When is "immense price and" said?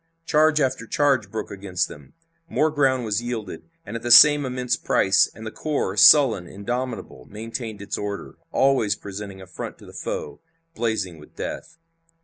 4.47-5.45